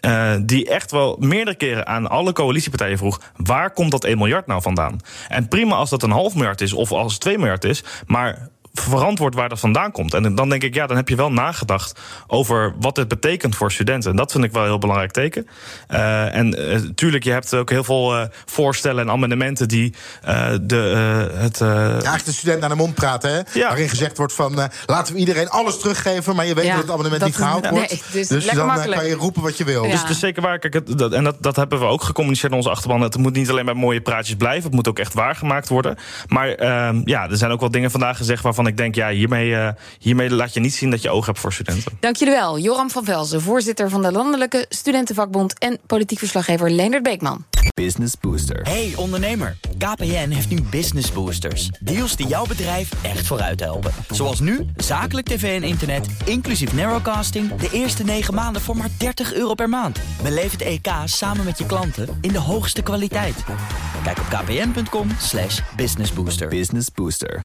Uh, 0.00 0.34
die 0.42 0.68
echt 0.68 0.90
wel 0.90 1.16
meerdere 1.20 1.56
keren 1.56 1.86
aan 1.86 2.08
alle 2.08 2.32
coalitiepartijen 2.32 2.98
vroeg: 2.98 3.20
waar 3.36 3.72
komt 3.76 3.90
dat 3.90 4.04
1 4.04 4.18
miljard 4.18 4.46
nou 4.46 4.62
vandaan? 4.62 5.00
En 5.28 5.48
prima 5.48 5.74
als 5.74 5.90
dat 5.90 6.02
een 6.02 6.10
half 6.10 6.34
miljard 6.34 6.60
is 6.60 6.72
of 6.72 6.92
als 6.92 7.12
het 7.12 7.20
2 7.20 7.38
miljard 7.38 7.64
is, 7.64 7.84
maar 8.06 8.48
verantwoord 8.80 9.34
waar 9.34 9.48
dat 9.48 9.60
vandaan 9.60 9.92
komt. 9.92 10.14
En 10.14 10.34
dan 10.34 10.48
denk 10.48 10.62
ik, 10.62 10.74
ja, 10.74 10.86
dan 10.86 10.96
heb 10.96 11.08
je 11.08 11.16
wel 11.16 11.32
nagedacht 11.32 12.00
over 12.26 12.74
wat 12.80 12.96
het 12.96 13.08
betekent 13.08 13.56
voor 13.56 13.72
studenten. 13.72 14.10
En 14.10 14.16
dat 14.16 14.32
vind 14.32 14.44
ik 14.44 14.52
wel 14.52 14.62
een 14.62 14.68
heel 14.68 14.78
belangrijk 14.78 15.12
teken. 15.12 15.48
Uh, 15.90 16.34
en 16.34 16.60
uh, 16.60 16.78
tuurlijk, 16.94 17.24
je 17.24 17.30
hebt 17.30 17.54
ook 17.54 17.70
heel 17.70 17.84
veel 17.84 18.16
uh, 18.16 18.24
voorstellen 18.44 19.04
en 19.04 19.10
amendementen 19.10 19.68
die 19.68 19.94
de, 20.62 21.30
het. 21.36 21.58
ja, 21.58 21.90
eigenlijk 21.90 22.24
de 22.24 22.32
student 22.32 22.60
naar 22.60 22.68
de 22.68 22.74
mond 22.74 22.94
praten, 22.94 23.30
hè? 23.30 23.40
Ja. 23.52 23.68
Waarin 23.68 23.88
gezegd 23.88 24.16
wordt 24.16 24.32
van 24.32 24.70
laten 24.86 25.14
we 25.14 25.20
iedereen 25.20 25.48
alles 25.48 25.78
teruggeven, 25.78 26.36
maar 26.36 26.46
je 26.46 26.54
weet 26.54 26.64
ja, 26.64 26.72
dat 26.72 26.82
het 26.82 26.90
amendement 26.90 27.24
niet 27.24 27.36
gehaald 27.36 27.68
wordt. 27.68 27.90
Nee, 27.90 28.02
dus, 28.12 28.28
dus 28.28 28.46
dan 28.46 28.66
makkelijk. 28.66 29.00
kan 29.00 29.08
je 29.08 29.14
roepen 29.14 29.42
wat 29.42 29.56
je 29.56 29.64
wil. 29.64 29.84
Ja. 29.84 29.90
Dus 29.90 30.00
het 30.00 30.10
is 30.10 30.18
zeker 30.18 30.42
waar. 30.42 30.58
Kijk, 30.58 30.74
het, 30.74 30.98
dat, 30.98 31.12
en 31.12 31.24
dat, 31.24 31.36
dat 31.40 31.56
hebben 31.56 31.78
we 31.78 31.84
ook 31.84 32.02
gecommuniceerd 32.02 32.52
in 32.52 32.58
onze 32.58 32.70
achterban. 32.70 33.00
Het 33.00 33.16
moet 33.16 33.34
niet 33.34 33.50
alleen 33.50 33.64
bij 33.64 33.74
mooie 33.74 34.00
praatjes 34.00 34.36
blijven, 34.36 34.64
het 34.64 34.74
moet 34.74 34.88
ook 34.88 34.98
echt 34.98 35.14
waargemaakt 35.14 35.68
worden. 35.68 35.96
Maar 36.28 36.48
ehm, 36.48 37.00
ja, 37.04 37.30
er 37.30 37.36
zijn 37.36 37.50
ook 37.50 37.60
wel 37.60 37.70
dingen 37.70 37.90
vandaag 37.90 38.16
gezegd 38.16 38.42
waarvan 38.42 38.65
ik 38.66 38.76
denk, 38.76 38.94
ja, 38.94 39.08
hiermee, 39.08 39.50
uh, 39.50 39.68
hiermee 39.98 40.30
laat 40.30 40.54
je 40.54 40.60
niet 40.60 40.74
zien 40.74 40.90
dat 40.90 41.02
je 41.02 41.10
oog 41.10 41.26
hebt 41.26 41.38
voor 41.38 41.52
studenten. 41.52 41.92
Dank 42.00 42.16
jullie 42.16 42.34
wel. 42.34 42.58
Joram 42.58 42.90
van 42.90 43.04
Velzen, 43.04 43.40
voorzitter 43.40 43.90
van 43.90 44.02
de 44.02 44.12
Landelijke 44.12 44.66
Studentenvakbond 44.68 45.58
en 45.58 45.78
politiek 45.86 46.18
verslaggever 46.18 46.70
Leendert 46.70 47.02
Beekman. 47.02 47.44
Business 47.74 48.14
Booster. 48.20 48.62
Hey 48.62 48.92
ondernemer, 48.96 49.56
KPN 49.78 50.28
heeft 50.28 50.48
nu 50.48 50.62
Business 50.62 51.12
Boosters. 51.12 51.70
Deals 51.80 52.16
die 52.16 52.26
jouw 52.26 52.46
bedrijf 52.46 52.90
echt 53.02 53.26
vooruit 53.26 53.60
helpen. 53.60 53.92
Zoals 54.10 54.40
nu, 54.40 54.66
zakelijk 54.76 55.26
tv 55.26 55.62
en 55.62 55.68
internet, 55.68 56.06
inclusief 56.24 56.72
narrowcasting... 56.72 57.54
de 57.54 57.68
eerste 57.72 58.04
9 58.04 58.34
maanden 58.34 58.62
voor 58.62 58.76
maar 58.76 58.90
30 58.98 59.34
euro 59.34 59.54
per 59.54 59.68
maand. 59.68 59.98
Beleef 60.22 60.52
het 60.52 60.62
EK 60.62 60.88
samen 61.04 61.44
met 61.44 61.58
je 61.58 61.66
klanten 61.66 62.18
in 62.20 62.32
de 62.32 62.38
hoogste 62.38 62.82
kwaliteit. 62.82 63.44
Kijk 64.02 64.18
op 64.18 64.26
kpn.com 64.28 65.08
businessbooster. 65.76 66.48
Business 66.48 66.88
Booster. 66.94 67.40